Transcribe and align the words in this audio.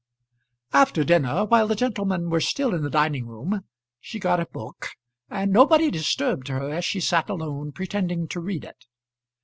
After 0.73 1.03
dinner, 1.03 1.45
while 1.45 1.67
the 1.67 1.75
gentlemen 1.75 2.31
were 2.31 2.39
still 2.41 2.73
in 2.73 2.81
the 2.81 2.89
dining 2.89 3.27
room, 3.27 3.61
she 3.99 4.17
got 4.19 4.39
a 4.39 4.47
book, 4.47 4.89
and 5.29 5.51
nobody 5.51 5.91
disturbed 5.91 6.47
her 6.47 6.71
as 6.71 6.83
she 6.83 6.99
sat 6.99 7.29
alone 7.29 7.71
pretending 7.71 8.27
to 8.29 8.39
read 8.39 8.63
it. 8.63 8.85